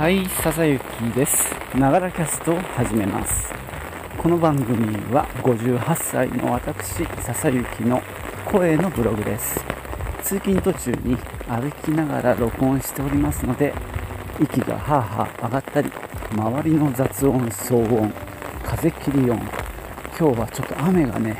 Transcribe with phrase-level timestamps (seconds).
[0.00, 0.82] はい、笹雪
[1.14, 1.52] です。
[1.76, 3.52] ながらキャストを始めます。
[4.16, 8.00] この番組は58歳の私、笹雪の
[8.50, 9.62] 声のブログです。
[10.22, 13.74] 通勤途中に歩きながら録音しておりますので、
[14.40, 15.92] 息がハーハー上がったり、
[16.32, 18.10] 周りの雑音、騒音、
[18.64, 19.38] 風切り音、
[20.18, 21.36] 今日はちょっと雨がね、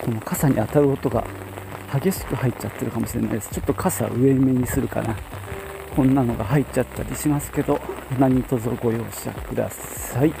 [0.00, 1.24] この傘に当たる音が
[1.94, 3.50] 激しく入っちゃってるかもしれないです。
[3.54, 5.14] ちょっと傘上目にするかな。
[5.98, 7.80] こんなのが入っちゃったりしますけど
[8.20, 10.32] 何卒ご容赦ください、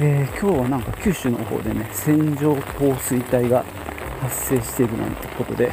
[0.00, 3.64] えー今日はなんか九州の方でね線状降水帯が
[4.20, 5.70] 発生しているなんてことで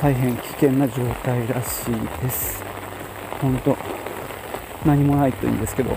[0.00, 2.64] 大変危険な状態らしいです。
[3.42, 3.76] 本当
[4.86, 5.90] 何もないといいんですけど、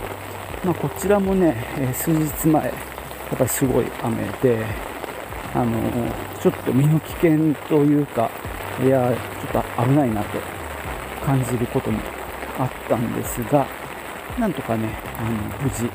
[0.65, 2.71] まあ、こちらもね、え数日前や
[3.35, 4.65] っぱりすごい雨で
[5.53, 5.79] あの
[6.41, 8.29] ちょっと身の危険というか
[8.83, 9.15] いや
[9.49, 10.60] ちょっと危ないなと
[11.25, 11.99] 感じることも
[12.59, 13.65] あったんですが
[14.39, 15.31] なんとかねあの
[15.63, 15.89] 無事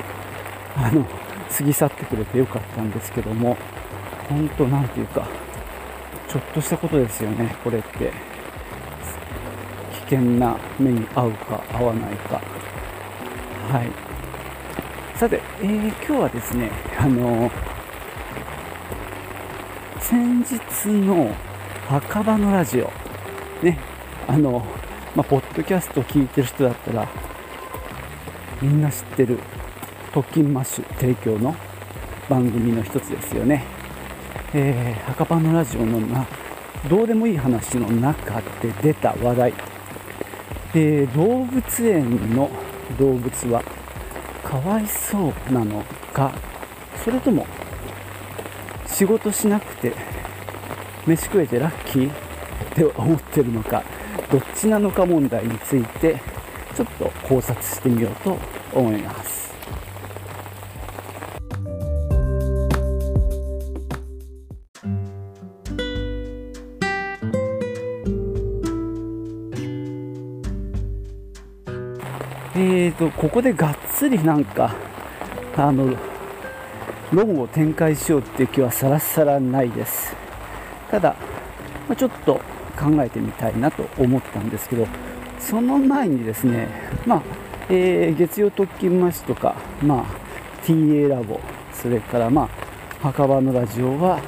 [0.75, 1.05] あの
[1.49, 3.57] 過ぎ去ってくれてよかったんですけども
[4.29, 5.27] 本当なんていうか
[6.27, 8.11] ちょっとしたことですよねこれって。
[10.09, 12.41] 危険な目に遭うか合わないか。
[13.69, 13.91] はい。
[15.17, 17.51] さて、えー今日はですねあの
[19.99, 21.35] 先日の
[21.89, 22.89] 墓場のラジオ
[23.61, 23.77] ね
[24.27, 24.65] あの
[25.17, 27.09] まあ、ポッドキャストを聞いてる人だったら
[28.61, 29.39] みんな知ってる
[30.13, 31.55] 特勤マッシュ提供の
[32.29, 33.65] 番組の一つですよね、
[34.53, 36.27] えー、墓場のラジオのな
[36.87, 39.53] どうでもいい話の中で出た話題、
[40.75, 42.51] え動物園の
[42.99, 43.63] 動物は
[44.43, 46.31] かわいそうなのか
[47.03, 47.47] それとも
[48.85, 49.93] 仕事しなくて
[51.07, 52.13] 飯食えてラッキーっ
[52.75, 53.96] て思ってるのか。
[54.29, 56.19] どっちなのか問題について
[56.75, 58.37] ちょっと考察してみようと
[58.73, 59.37] 思います。
[72.59, 74.75] えーとここでがっつりなんか
[75.55, 75.95] あの
[77.13, 80.15] 論を展開しようっていう気はさらさらないです。
[80.91, 81.15] ただ、
[81.87, 82.41] まあちょっと
[82.77, 84.87] 考えてみたいなと思ったんですけど
[85.39, 86.67] その前にですね、
[87.05, 87.23] まあ
[87.69, 90.05] えー月曜特勤マッシュとか、まあ、
[90.65, 91.39] TA ラボ
[91.73, 92.49] それから、まあ、
[93.01, 94.19] 墓場のラジオは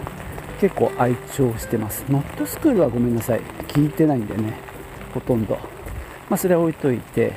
[0.60, 2.04] 結構愛聴してます。
[2.10, 3.60] ノットスクールはごめんなさい。
[3.70, 4.54] 聞いてないんでね
[5.14, 5.56] ほとんど、
[6.30, 7.34] まあ、それは置いといて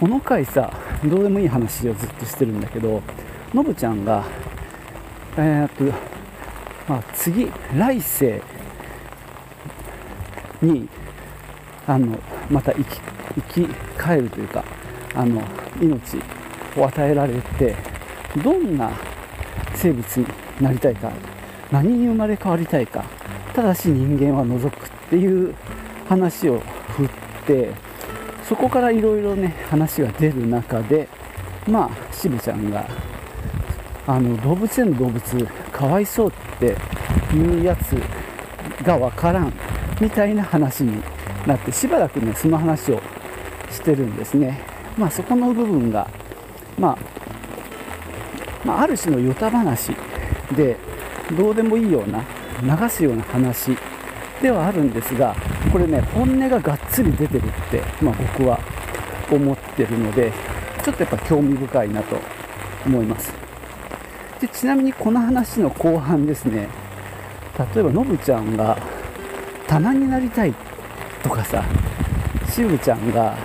[0.00, 0.72] この回さ
[1.04, 3.02] どうでもいい話をずっとしてるんだけど
[3.54, 4.24] のぶちゃんが
[5.36, 5.84] えーっと、
[6.88, 8.42] まあ、次来世
[10.62, 10.88] に
[11.86, 12.18] あの
[12.50, 13.00] また生き
[13.54, 14.64] 生き返るというか
[15.14, 15.42] あの
[15.80, 16.18] 命
[16.76, 17.74] を与えられて
[18.42, 18.90] どんな
[19.74, 20.26] 生物に
[20.60, 21.10] なりたいか
[21.70, 23.04] 何に生まれ変わりたいか
[23.54, 25.54] ただし人間は除くっていう
[26.08, 26.60] 話を
[26.96, 27.08] 振っ
[27.46, 27.70] て
[28.48, 31.08] そこからいろいろね話が出る中で
[31.66, 32.86] まあ渋ちゃんが
[34.06, 36.76] あの動物園の動物かわいそうって
[37.34, 37.92] いうやつ
[38.84, 39.52] がわからん。
[40.00, 41.02] みたいな話に
[41.46, 43.00] なってしばらくねその話を
[43.70, 44.60] してるんですね。
[44.96, 46.08] まあそこの部分が、
[46.78, 46.98] まあ、
[48.64, 49.92] まあある種のヨタ話
[50.56, 50.76] で
[51.36, 52.24] どうでもいいような
[52.62, 53.76] 流すような話
[54.42, 55.34] ではあるんですが
[55.72, 58.58] これね本音ががっつり出てるって、まあ、僕は
[59.30, 60.32] 思ってるので
[60.84, 62.16] ちょっとやっぱ興味深いなと
[62.86, 63.32] 思います。
[64.40, 66.68] でちなみにこの話の後半ですね。
[67.74, 68.78] 例えばのぶちゃんが
[69.68, 70.54] 棚になりたい
[71.22, 71.64] とかさ
[72.50, 73.36] しぶちゃんが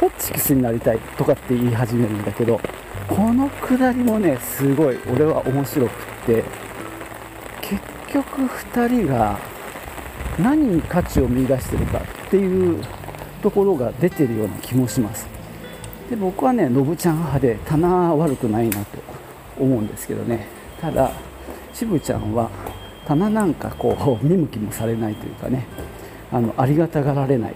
[0.00, 2.60] ホッチキスになりたいとかって言い始めるんだけど
[3.08, 5.94] このくだりもねすごい俺は面白くっ
[6.26, 6.44] て
[7.60, 9.38] 結局2人が
[10.38, 12.82] 何に価値を見出してるかっていう
[13.42, 15.26] ところが出てるような気もします。
[16.08, 18.98] で僕はねのぶちゃん派で棚は悪くないなと
[19.58, 20.46] 思うんですけどね。
[20.80, 21.12] ただ
[21.72, 22.50] しぶちゃんは
[23.06, 25.66] 棚なんかこう見向きもされないというかね。
[26.32, 27.54] あのありがたがられない。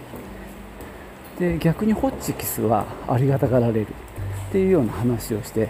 [1.39, 3.87] で逆にホッチキスはありがたがられる。
[4.49, 5.69] っていうような話をして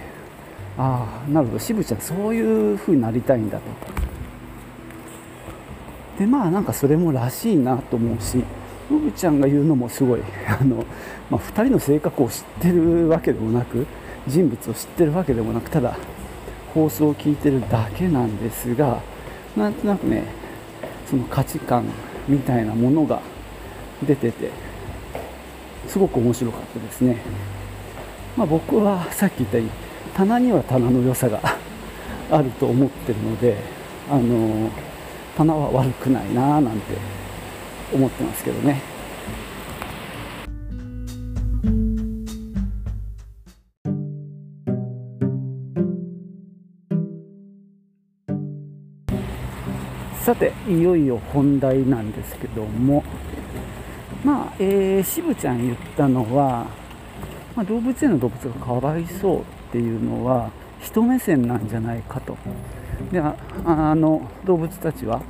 [0.77, 1.59] ああなるほど。
[1.59, 3.65] 渋ちゃんそういう風になりたいんだと。
[6.19, 8.45] でまあなんかそれもらしいなと思うし
[8.91, 10.21] のぶちゃんが言うのもすごい。
[10.49, 10.85] あの、
[11.31, 13.87] まあ、2人の性格を知ってるわけでもなく
[14.27, 15.97] 人物を知ってるわけでもなくただ
[16.75, 19.01] 放送を聞いてるだけなんですが
[19.56, 20.25] なんとなくね
[21.09, 21.85] その価値観
[22.29, 23.21] みたいなものが
[24.03, 24.50] 出てて
[25.87, 27.17] すごく面白かったですね
[28.39, 29.73] まあ、僕はさっき言ったように
[30.15, 31.41] 棚には棚の良さが
[32.31, 33.56] あると思ってるので
[34.09, 34.71] あの
[35.37, 36.94] 棚は悪くないななんて
[37.93, 38.81] 思ってますけどね。
[50.38, 53.05] ていよいよ本題なんですけども。
[54.25, 56.67] まあ、えー、渋ちゃん言ったのは、
[57.55, 60.50] まあ、動物園の動物がかわいそうっていうのは
[60.81, 62.37] 人目線なんじゃないかと。
[63.12, 65.23] でああの動物たちは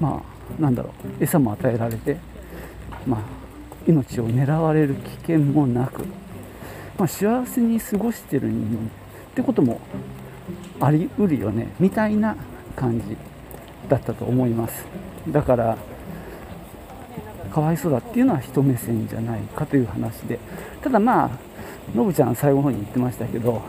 [0.00, 0.22] ま
[0.58, 0.90] あなんだろ
[1.20, 2.16] う餌も与えられて、
[3.06, 3.20] まあ、
[3.86, 6.04] 命を狙われる危険もなく、
[6.98, 8.52] まあ、幸せに過ごしてるっ
[9.36, 9.80] てことも
[10.80, 12.36] ありうるよねみたいな
[12.74, 13.16] 感じ。
[13.88, 14.84] だったと思います。
[15.28, 15.76] だから
[17.52, 20.38] かわいそうだっていうのは人目線じゃないかという話で。
[20.82, 21.30] ただまあ
[21.94, 23.62] のぶちゃん最後の方に言ってましたけど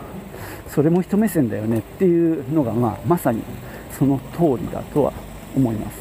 [0.68, 3.42] それも人目線だよねっていうのが、まあ、まさに
[3.98, 5.14] その通りだとは
[5.56, 6.00] 思います。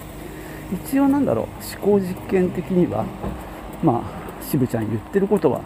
[0.86, 1.44] 一応なんだろう
[1.86, 3.04] 思考実験的には
[3.82, 5.60] まあ渋ちゃん言ってることは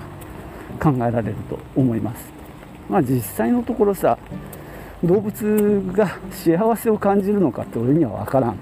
[0.80, 2.24] 考えられると思います。
[2.88, 4.18] まあ実際のところさ
[5.04, 8.56] 動物が幸せを感じるのかって俺には分からん。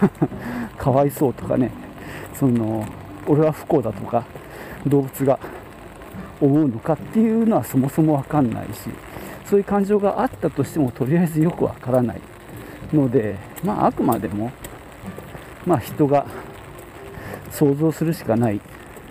[0.78, 1.70] かわいそうとかね。
[2.34, 2.84] その
[3.26, 4.24] 俺は不幸だとか
[4.86, 5.38] 動物が
[6.40, 8.90] 思うのかっていうのはそもそも分かんないし
[9.46, 12.20] そういう感情があったとしてもとりあえずよくわからない。
[12.92, 14.52] のでまああくまでも
[15.66, 16.26] まあ人が
[17.50, 18.60] 想像するしかない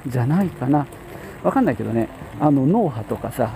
[0.08, 0.86] じゃないかな。
[1.44, 2.10] 分かんないけどね。
[2.40, 3.52] あの脳波とかさ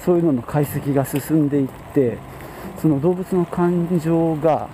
[0.00, 2.18] そういうのの解析が進んでいって
[2.82, 4.68] その動物の感情が、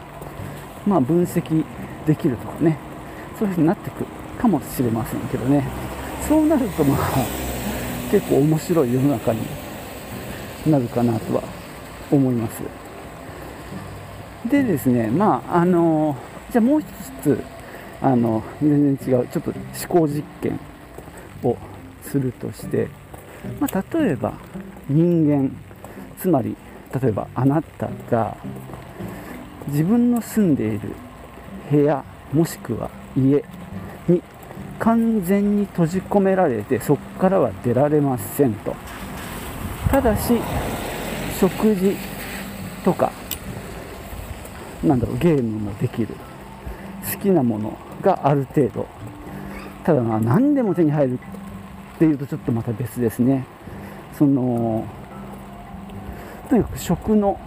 [0.87, 1.63] まあ、分析
[2.07, 2.79] できるとかね
[3.39, 4.07] そういうふうになってくる
[4.39, 5.69] かもしれませんけどね。
[6.27, 6.99] そうなるとまあ
[8.11, 9.41] 結構面白い世の中に
[10.67, 11.43] なるかなとは
[12.11, 12.63] 思います。
[14.49, 16.17] でですねまああの
[16.51, 16.87] じゃあもう一
[17.23, 17.43] つ
[18.01, 20.59] あの全然違うちょっと思考実験
[21.43, 21.59] を
[22.03, 22.89] するとして、
[23.61, 24.33] まあ、例えば
[24.89, 25.51] 人間
[26.19, 26.57] つまり
[26.95, 28.37] 例えばあなたが
[29.69, 30.95] 自分の住んでいる
[31.71, 32.03] 部屋
[32.33, 33.45] もしくは家
[34.09, 34.23] に
[34.79, 38.75] 完全に閉じ込められてそこからは出られませんと。
[39.91, 40.41] ただし
[41.39, 41.97] 食事
[42.85, 43.13] とか
[44.83, 46.15] なんだろうゲームもできる。
[47.13, 48.87] 好きなものがある程度。
[49.85, 53.45] ただまあ何でも手に入るっていうとちょっとまた別ですね。
[54.17, 54.85] その
[56.49, 57.39] とにかく食の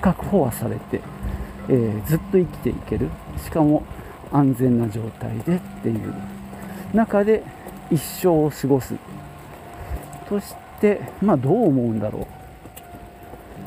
[0.00, 1.00] 確保はされて、
[1.68, 3.08] えー、ずっと生きていける。
[3.42, 3.82] しかも
[4.32, 6.14] 安全な状態でっていう。
[6.94, 7.42] 中で
[7.90, 8.94] 一生を過ごす。
[10.28, 12.26] としてまあどう思うんだろう、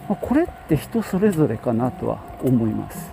[0.09, 3.11] まあ、これって人それぞれかなとは思います。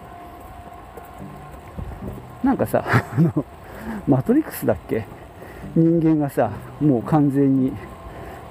[2.43, 2.85] なんかさ
[3.17, 3.45] あの
[4.09, 5.05] マトリックスだっけ？
[5.75, 7.73] 人間がさもう完全に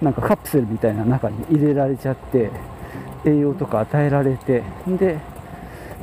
[0.01, 2.50] なんかカプセルみたいな中に入れられちゃって
[3.25, 5.19] 栄養とか与えられてで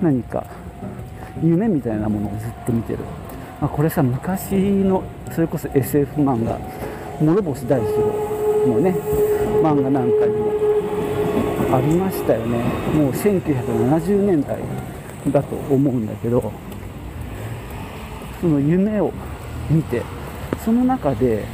[0.00, 0.44] 何か
[1.42, 3.00] 夢みたいなものをずっと見てる、
[3.60, 6.58] まあ、これさ昔のそれこそ SF 漫画
[7.20, 8.90] 諸星大二郎のね
[9.62, 12.58] 漫画なんかにもありましたよね。
[12.94, 14.58] もう1970年代
[15.30, 16.52] だと思うんだけど
[18.40, 19.12] その夢を
[19.68, 20.02] 見て
[20.64, 21.44] その中で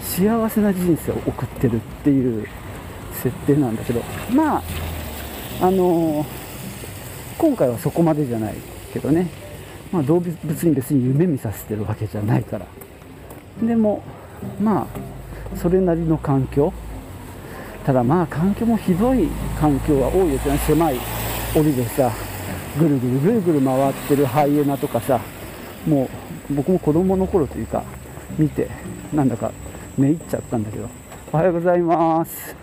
[0.00, 2.46] 幸せな人生を送ってるっていう
[3.14, 4.02] 設定なんだけど。
[4.32, 4.62] まあ
[5.62, 6.26] あのー、
[7.38, 8.56] 今回はそこまでじゃない
[8.92, 9.28] けどね、
[9.92, 10.28] まあ、動物
[10.64, 12.66] に別に夢見させてるわけじゃないから。
[13.64, 14.02] でも
[14.60, 16.72] まあそれなりの環境。
[17.86, 19.28] ただまあ環境もひどい
[19.60, 20.60] 環境は多いですよね。
[20.66, 20.96] 狭い
[21.54, 22.10] 檻でさ
[22.76, 25.20] ぐるぐるぐるぐる回ってるハイエナとかさ
[25.86, 26.08] も
[26.50, 27.84] う僕も子供の頃というか
[28.36, 28.68] 見て
[29.12, 29.52] なんだか
[29.96, 30.88] 寝入っちゃったんだけど。
[31.32, 32.61] おはようございます。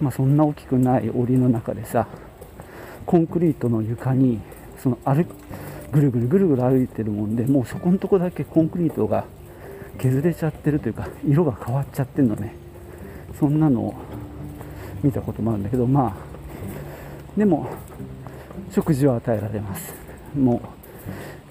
[0.00, 2.06] まあ、そんな大きくない檻の中でさ
[3.06, 4.40] コンクリートの床に
[4.78, 5.26] その歩
[5.90, 9.24] ぐるぐるぐるぐる歩いてるもんでもうそこのとこだけコンクリートが
[9.98, 12.54] 削れちゃってるというか色が変わっちゃってるのね。
[13.38, 13.94] そんなのを
[15.02, 17.68] 見たこともあるんだけどまあでも
[18.70, 19.94] 食事は与えられます。
[20.36, 20.60] も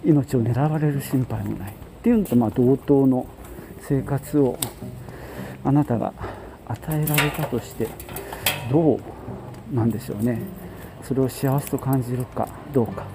[0.06, 1.74] う命を狙われる心配もないっ
[2.04, 3.26] ていうのとまあ同等の
[3.82, 4.58] 生活を
[5.64, 6.14] あなたが
[6.68, 7.88] 与えられたとして
[8.70, 10.42] どうなんでしょうね。
[11.04, 13.06] それを幸せと感じるかどうか。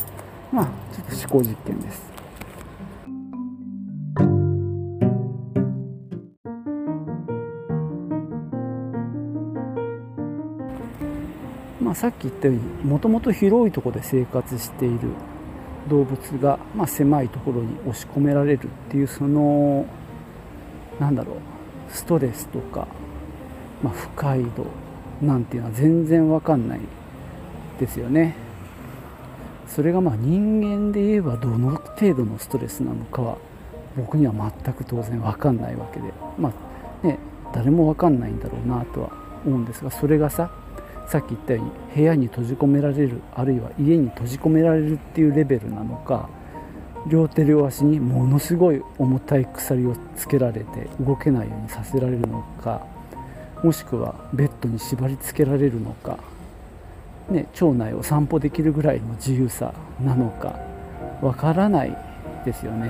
[0.53, 2.13] まあちょっと思考実験です。
[11.81, 15.11] まあ、さっき言ったようにもともと広いとこで生活している
[15.91, 19.85] 動物が、まあ、狭いところに押し込められるっていうその
[21.01, 21.37] なんだろう
[21.91, 22.87] ストレスとか、
[23.83, 24.67] まあ、不快度
[25.23, 26.81] なんていうのは全然わかんない
[27.79, 28.35] ですよね。
[29.69, 33.39] それがまあ人間で言えばどの程度のストレスなのかは
[33.97, 36.13] 僕には全く当然わかんないわけで。
[36.39, 36.51] ま
[37.03, 37.19] あね
[37.55, 39.11] 誰もわかんないんだろうなとは
[39.45, 40.51] 思うんですがそれがさ
[41.07, 46.29] さっき言ったように部屋に閉じ込められるあるいは家に閉じ込められるっていうレベルなのか
[47.09, 52.87] 両手両足にものすごい重たい鎖をつけられて動けないようにさせられるのか
[53.63, 56.19] もしくはベッドに縛り付けられるのか、
[57.31, 60.59] ね、町内を散歩できるぐらいの自由さなのか
[61.21, 61.97] わからない
[62.45, 62.89] ですよね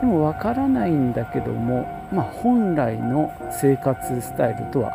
[0.00, 4.90] でもわからないんだけども、まあ、本来の生活スタイルとは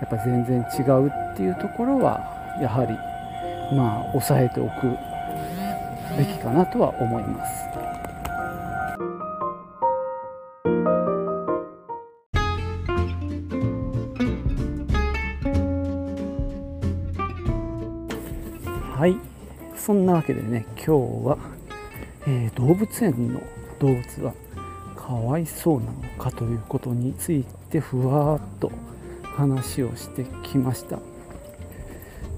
[0.00, 2.20] やっぱ全然違うっていうところは
[2.60, 2.94] やはり
[3.76, 4.96] まあ抑えておく
[6.16, 7.85] べきかなとは思います。
[19.86, 20.90] そんなわけでね今日
[21.28, 21.38] は、
[22.26, 23.40] えー、動物園の
[23.78, 24.34] 動物は
[24.96, 28.72] かわいそうなのかということについてふわっと
[29.22, 30.96] 話をしてきました、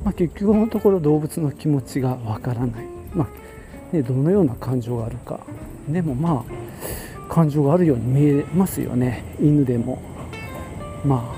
[0.05, 5.41] まあ、結局のところ動物の気持ちがわからない、まあね、どのような感情があるか。
[5.89, 9.25] でもまあ感情があるように見えますよね。
[9.41, 10.03] 犬でも。
[11.03, 11.35] ま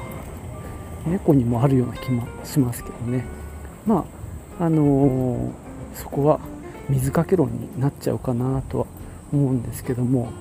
[1.07, 3.25] あ猫にもあるような気もしますけどね。
[3.87, 4.05] ま
[4.59, 6.40] ああのー、そこは
[6.88, 8.87] 水かけ論になっちゃうかなとは
[9.32, 10.32] 思うんですけども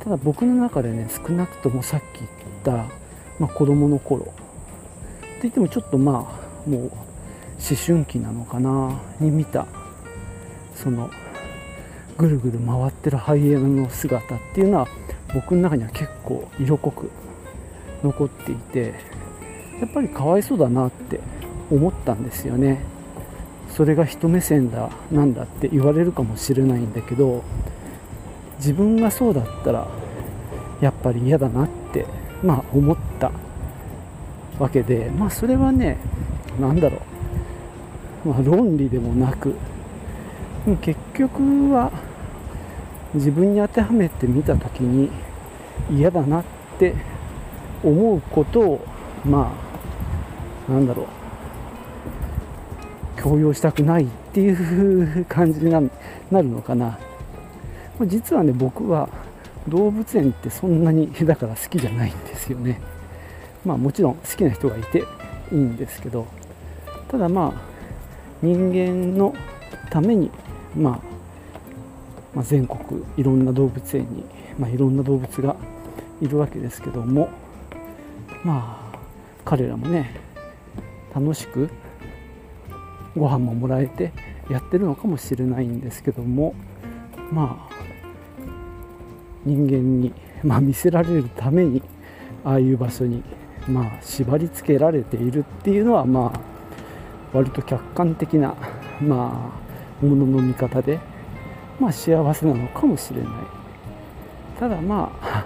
[0.00, 2.30] ただ僕の中でね少なくともさっき言っ
[2.64, 2.72] た、
[3.38, 4.22] まあ、子供の頃。
[4.22, 6.90] って言ってもちょっとまあもう思
[7.86, 9.66] 春期なのかなに見た
[10.74, 11.10] その
[12.16, 14.88] ぐるぐる回ってるハイエナの姿っていうのは
[15.34, 17.10] 僕の中には結構色濃く
[18.02, 18.94] 残っていて
[19.80, 21.20] やっぱりかわいそうだなって
[21.70, 22.95] 思ったんですよね。
[23.76, 27.44] それが人目線だなんだって言われるかもしれないんだけど
[28.56, 29.86] 自分がそうだったら
[30.80, 32.06] やっぱり嫌だなって
[32.42, 33.30] まあ思った
[34.58, 35.98] わけでまあそれはね
[36.58, 37.02] 何だろ
[38.24, 39.54] う、まあ、論理でもなく
[40.80, 41.92] 結局は
[43.12, 45.10] 自分に当てはめてみた時に
[45.90, 46.44] 嫌だなっ
[46.78, 46.94] て
[47.84, 48.86] 思うことを
[49.22, 49.54] ま
[50.66, 51.25] あなんだろう。
[53.26, 55.90] 強要したくないっていう感じになる
[56.44, 56.96] のかな。
[58.02, 59.08] 実はね僕は
[59.66, 62.80] 動物園ってそんなに だから好きじゃないんですよね。
[63.64, 65.00] まあもちろん好きな人がいて
[65.50, 66.26] いいんですけど
[67.08, 67.52] ただまあ
[68.42, 69.34] 人間の
[69.90, 70.30] ために、
[70.76, 70.98] まあ、
[72.32, 74.24] まあ、全国いろんな動物園に、
[74.56, 75.56] まあ、いろんな動物が
[76.20, 77.28] いるわけですけども
[78.44, 78.98] まあ
[79.44, 80.14] 彼らもね
[81.12, 81.70] 楽しく
[83.16, 84.12] ご飯ももらえて
[84.50, 86.54] やってるのかもしれないんですけども
[87.32, 87.76] まあ
[89.44, 91.82] 人間に、まあ、見せられるために
[92.44, 93.22] ああいう場所に
[93.68, 96.40] まあ、縛り付けられているっていうのは、まあ、
[97.32, 98.54] 割と客観的な、
[99.00, 99.52] ま
[100.02, 101.00] あ、ものの見方で、
[101.80, 103.30] まあ、幸せなのかもしれない。
[104.58, 105.44] ただまあ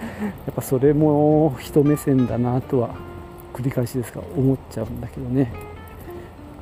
[0.46, 2.90] やっぱそれも人目線だなとは
[3.52, 5.52] 繰り返しですが思っちゃうんだけどね。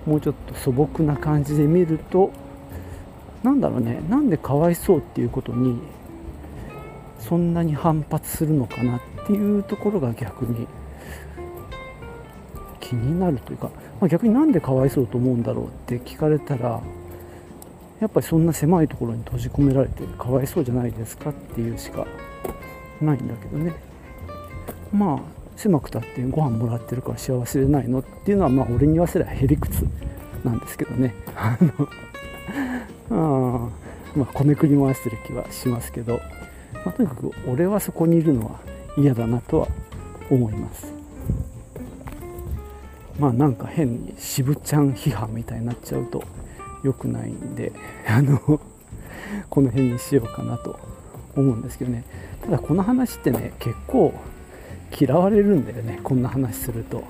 [0.08, 2.32] もうちょっと素朴な感じで見ると
[3.42, 5.78] なんだろうねなんでかわいそうっていうことに
[7.20, 10.66] そんなに反発するのかなっていうところが逆に
[12.80, 16.80] 気になるというか、まあ、逆になんでかわいそうと思うんだろうって聞かれたら
[18.00, 22.06] やっぱりそんな狭いところに閉じ込められてかわいそうじゃないですかっていうしか
[23.02, 23.74] ないんだけどね。
[24.90, 29.84] まあ狭くたってご飯もらってるから幸せでないのっていうのはまあ俺に言わせればへりくつ
[30.44, 31.14] なんですけどね。
[31.34, 31.88] あの
[33.10, 33.68] あ
[34.14, 36.20] まあこねくり回してる気はしますけど、
[36.84, 38.60] まあ、とにかく俺はそこにいるのは
[38.96, 39.68] 嫌だなとは
[40.30, 40.94] 思います。
[43.18, 46.22] まあなんか変に渋ちゃん批判みたいになっちゃうと
[46.84, 47.72] 良くないんで
[48.06, 48.38] あの
[49.50, 50.78] この辺にしようかなと
[51.34, 52.04] 思うんですけどね。
[52.42, 54.14] ただこの話ってね結構
[54.96, 57.02] 嫌われるんだよねこんな話すると。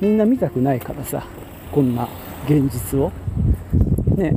[0.00, 1.24] みんな見たくないからさ
[1.72, 2.08] こんな
[2.46, 3.12] 現実を。
[4.16, 4.32] ね。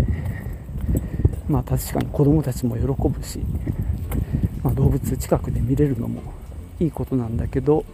[1.47, 3.39] まあ確かに子供たちも喜ぶし、
[4.63, 6.21] まあ、動物近くで見れるのも
[6.79, 7.85] いいことなんだけど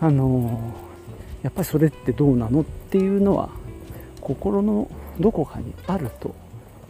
[0.00, 0.86] あのー
[1.46, 3.50] やっぱりそれってどうなのっていうのは
[4.20, 4.90] 心の
[5.20, 6.34] どこかにあると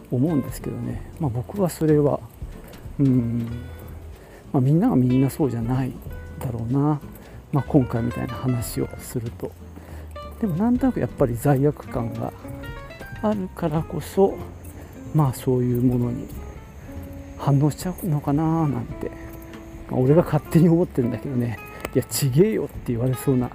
[0.09, 2.19] 思うんですけどね、まあ、僕はそれは
[2.99, 3.45] うん、
[4.51, 5.91] まあ、みんながみんなそうじゃない
[6.39, 6.99] だろうな、
[7.51, 9.51] まあ、今回みたいな話をすると。
[10.41, 12.31] でもなんとなくやっぱり罪悪感が
[13.23, 14.37] あるからこそ
[15.15, 16.27] まあそういうものに
[17.37, 19.09] 反応しちゃうのかななんて、
[19.89, 21.57] まあ、俺が勝手に思ってるんだけどね。
[21.95, 23.49] いやちげえよって言われそうな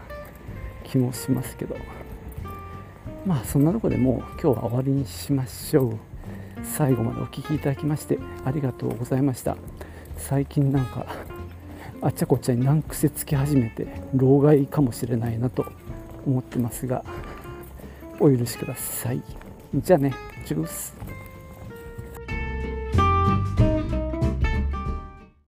[0.82, 1.76] 気もしますけど。
[3.24, 5.98] まあそんなとこでもう今日は終わりにしましょう。
[6.64, 9.56] 最後までお聴きいただきましてありがとうございました。
[10.16, 11.06] 最近なんか
[12.04, 15.64] あちゃこちゃに難癖つき始めて老害かもしれないなと
[16.26, 17.04] 思ってますが
[18.18, 19.22] お許しください。
[19.74, 20.12] じゃあね
[20.44, 20.94] チュース。